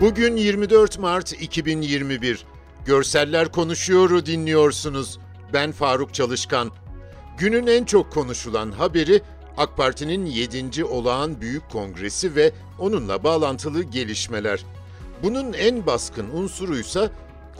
[0.00, 2.44] Bugün 24 Mart 2021.
[2.84, 5.18] Görseller Konuşuyor'u dinliyorsunuz.
[5.52, 6.70] Ben Faruk Çalışkan.
[7.38, 9.22] Günün en çok konuşulan haberi
[9.56, 10.84] AK Parti'nin 7.
[10.84, 14.64] Olağan Büyük Kongresi ve onunla bağlantılı gelişmeler.
[15.22, 17.10] Bunun en baskın unsuruysa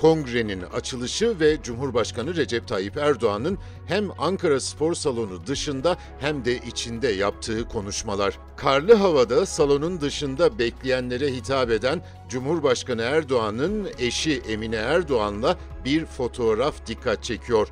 [0.01, 7.09] kongrenin açılışı ve Cumhurbaşkanı Recep Tayyip Erdoğan'ın hem Ankara Spor Salonu dışında hem de içinde
[7.09, 8.39] yaptığı konuşmalar.
[8.57, 17.25] Karlı havada salonun dışında bekleyenlere hitap eden Cumhurbaşkanı Erdoğan'ın eşi Emine Erdoğan'la bir fotoğraf dikkat
[17.25, 17.69] çekiyor.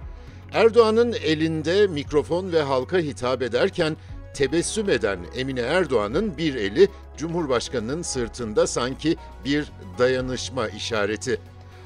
[0.52, 3.96] Erdoğan'ın elinde mikrofon ve halka hitap ederken
[4.34, 11.40] tebessüm eden Emine Erdoğan'ın bir eli Cumhurbaşkanı'nın sırtında sanki bir dayanışma işareti.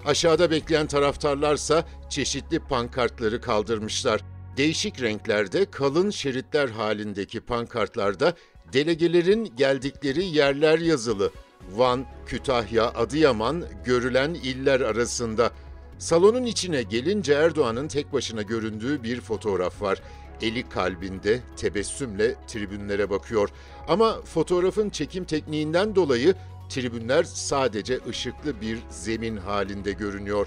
[0.05, 4.21] Aşağıda bekleyen taraftarlarsa çeşitli pankartları kaldırmışlar.
[4.57, 8.35] Değişik renklerde kalın şeritler halindeki pankartlarda
[8.73, 11.31] delegelerin geldikleri yerler yazılı.
[11.73, 15.51] Van, Kütahya, Adıyaman görülen iller arasında.
[15.99, 20.03] Salonun içine gelince Erdoğan'ın tek başına göründüğü bir fotoğraf var.
[20.43, 23.49] Eli kalbinde tebessümle tribünlere bakıyor.
[23.89, 26.35] Ama fotoğrafın çekim tekniğinden dolayı
[26.71, 30.47] tribünler sadece ışıklı bir zemin halinde görünüyor.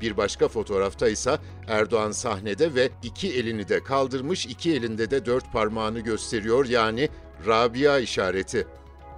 [0.00, 5.52] Bir başka fotoğrafta ise Erdoğan sahnede ve iki elini de kaldırmış, iki elinde de dört
[5.52, 7.08] parmağını gösteriyor yani
[7.46, 8.66] Rabia işareti.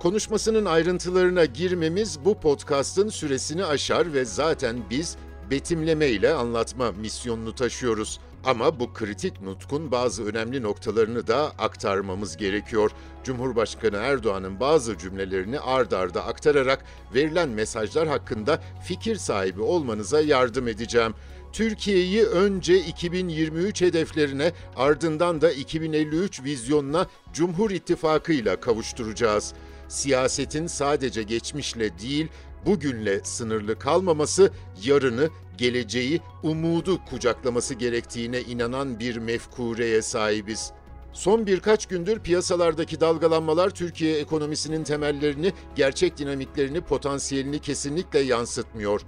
[0.00, 5.16] Konuşmasının ayrıntılarına girmemiz bu podcast'ın süresini aşar ve zaten biz
[5.50, 8.20] betimleme ile anlatma misyonunu taşıyoruz.
[8.47, 12.91] Ama bu kritik nutkun bazı önemli noktalarını da aktarmamız gerekiyor.
[13.25, 21.14] Cumhurbaşkanı Erdoğan'ın bazı cümlelerini ard arda aktararak verilen mesajlar hakkında fikir sahibi olmanıza yardım edeceğim.
[21.53, 29.55] Türkiye'yi önce 2023 hedeflerine ardından da 2053 vizyonuna Cumhur İttifakı ile kavuşturacağız.
[29.88, 32.28] Siyasetin sadece geçmişle değil,
[32.66, 34.50] bugünle sınırlı kalmaması,
[34.84, 40.72] yarını, geleceği, umudu kucaklaması gerektiğine inanan bir mefkureye sahibiz.
[41.12, 49.00] Son birkaç gündür piyasalardaki dalgalanmalar Türkiye ekonomisinin temellerini, gerçek dinamiklerini, potansiyelini kesinlikle yansıtmıyor.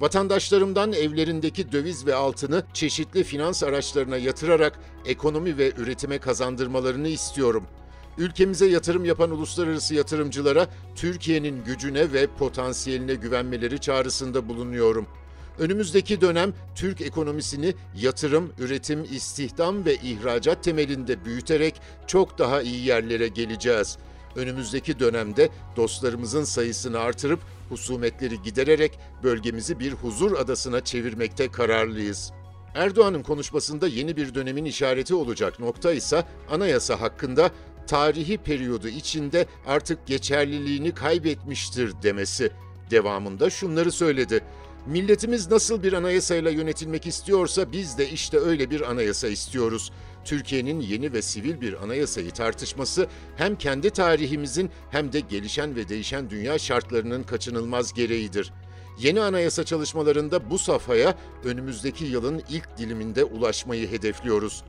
[0.00, 7.66] Vatandaşlarımdan evlerindeki döviz ve altını çeşitli finans araçlarına yatırarak ekonomi ve üretime kazandırmalarını istiyorum.
[8.18, 10.66] Ülkemize yatırım yapan uluslararası yatırımcılara
[10.96, 15.06] Türkiye'nin gücüne ve potansiyeline güvenmeleri çağrısında bulunuyorum.
[15.58, 23.28] Önümüzdeki dönem Türk ekonomisini yatırım, üretim, istihdam ve ihracat temelinde büyüterek çok daha iyi yerlere
[23.28, 23.98] geleceğiz.
[24.36, 32.32] Önümüzdeki dönemde dostlarımızın sayısını artırıp husumetleri gidererek bölgemizi bir huzur adasına çevirmekte kararlıyız.
[32.74, 37.50] Erdoğan'ın konuşmasında yeni bir dönemin işareti olacak nokta ise anayasa hakkında
[37.86, 42.50] tarihi periyodu içinde artık geçerliliğini kaybetmiştir demesi.
[42.90, 44.44] Devamında şunları söyledi.
[44.86, 49.92] Milletimiz nasıl bir anayasayla yönetilmek istiyorsa biz de işte öyle bir anayasa istiyoruz.
[50.24, 53.06] Türkiye'nin yeni ve sivil bir anayasayı tartışması
[53.36, 58.52] hem kendi tarihimizin hem de gelişen ve değişen dünya şartlarının kaçınılmaz gereğidir.
[58.98, 61.14] Yeni anayasa çalışmalarında bu safhaya
[61.44, 64.64] önümüzdeki yılın ilk diliminde ulaşmayı hedefliyoruz.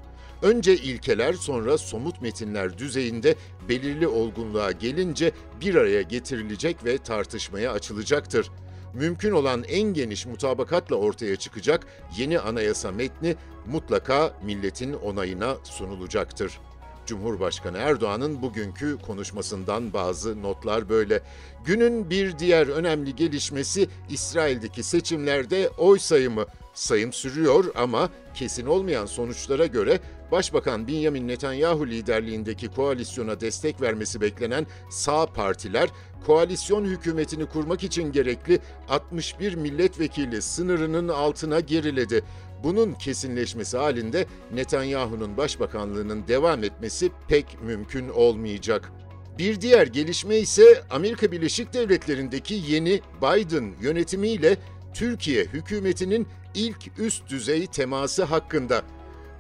[0.46, 3.36] Önce ilkeler sonra somut metinler düzeyinde
[3.70, 8.52] belirli olgunluğa gelince bir araya getirilecek ve tartışmaya açılacaktır.
[8.94, 13.36] Mümkün olan en geniş mutabakatla ortaya çıkacak yeni anayasa metni
[13.66, 16.60] mutlaka milletin onayına sunulacaktır.
[17.06, 21.22] Cumhurbaşkanı Erdoğan'ın bugünkü konuşmasından bazı notlar böyle.
[21.66, 26.46] Günün bir diğer önemli gelişmesi İsrail'deki seçimlerde oy sayımı.
[26.74, 30.00] Sayım sürüyor ama kesin olmayan sonuçlara göre
[30.32, 35.90] Başbakan Benjamin Netanyahu liderliğindeki koalisyona destek vermesi beklenen sağ partiler
[36.26, 38.60] koalisyon hükümetini kurmak için gerekli
[38.90, 42.24] 61 milletvekili sınırının altına geriledi.
[42.64, 48.92] Bunun kesinleşmesi halinde Netanyahu'nun başbakanlığının devam etmesi pek mümkün olmayacak.
[49.38, 54.58] Bir diğer gelişme ise Amerika Birleşik Devletleri'ndeki yeni Biden yönetimiyle
[54.94, 58.82] Türkiye hükümetinin ilk üst düzey teması hakkında.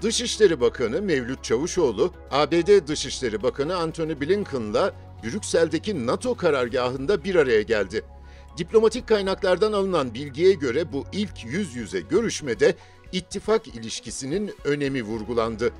[0.01, 4.93] Dışişleri Bakanı Mevlüt Çavuşoğlu, ABD Dışişleri Bakanı Antony Blinken'la
[5.23, 8.01] Brüksel'deki NATO karargahında bir araya geldi.
[8.57, 12.75] Diplomatik kaynaklardan alınan bilgiye göre bu ilk yüz yüze görüşmede
[13.11, 15.71] ittifak ilişkisinin önemi vurgulandı.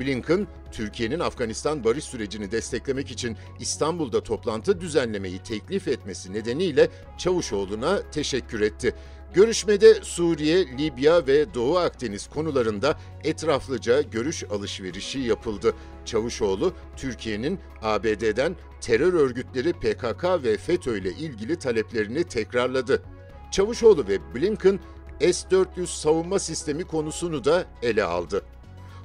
[0.00, 6.88] Blinken, Türkiye'nin Afganistan barış sürecini desteklemek için İstanbul'da toplantı düzenlemeyi teklif etmesi nedeniyle
[7.18, 8.94] Çavuşoğlu'na teşekkür etti.
[9.34, 15.74] Görüşmede Suriye, Libya ve Doğu Akdeniz konularında etraflıca görüş alışverişi yapıldı.
[16.04, 23.02] Çavuşoğlu, Türkiye'nin ABD'den terör örgütleri PKK ve FETÖ ile ilgili taleplerini tekrarladı.
[23.50, 24.80] Çavuşoğlu ve Blinken,
[25.20, 28.44] S-400 savunma sistemi konusunu da ele aldı.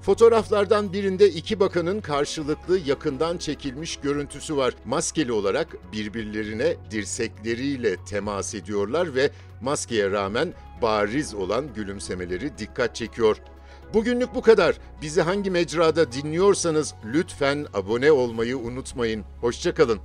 [0.01, 4.73] Fotoğraflardan birinde iki bakanın karşılıklı yakından çekilmiş görüntüsü var.
[4.85, 9.29] Maskeli olarak birbirlerine dirsekleriyle temas ediyorlar ve
[9.61, 13.37] maskeye rağmen bariz olan gülümsemeleri dikkat çekiyor.
[13.93, 14.75] Bugünlük bu kadar.
[15.01, 19.23] Bizi hangi mecrada dinliyorsanız lütfen abone olmayı unutmayın.
[19.41, 19.99] Hoşçakalın.